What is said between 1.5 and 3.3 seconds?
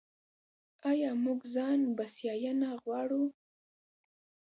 ځان بسیاینه غواړو؟